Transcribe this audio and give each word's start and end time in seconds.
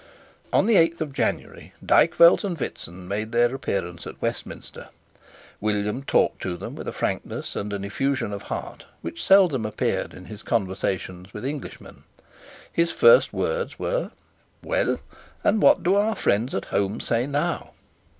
On 0.51 0.65
the 0.65 0.77
eighth 0.77 0.99
of 0.99 1.13
January 1.13 1.73
Dykvelt 1.85 2.43
and 2.43 2.57
Witsen 2.57 3.07
made 3.07 3.31
their 3.31 3.53
appearance 3.53 4.07
at 4.07 4.19
Westminster. 4.19 4.89
William 5.59 6.01
talked 6.01 6.41
to 6.41 6.57
them 6.57 6.73
with 6.75 6.87
a 6.87 6.91
frankness 6.91 7.55
and 7.55 7.71
an 7.71 7.83
effusion 7.83 8.33
of 8.33 8.41
heart 8.41 8.87
which 9.03 9.23
seldom 9.23 9.63
appeared 9.63 10.15
in 10.15 10.25
his 10.25 10.41
conversations 10.41 11.35
with 11.35 11.45
Englishmen. 11.45 12.03
His 12.73 12.91
first 12.91 13.31
words 13.31 13.77
were, 13.77 14.09
"Well, 14.63 14.99
and 15.43 15.61
what 15.61 15.83
do 15.83 15.93
our 15.93 16.15
friends 16.15 16.55
at 16.55 16.65
home 16.73 16.99
say 16.99 17.27
now?" 17.27 17.73